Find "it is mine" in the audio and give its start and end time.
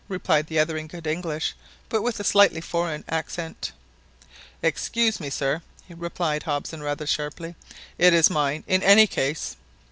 7.99-8.63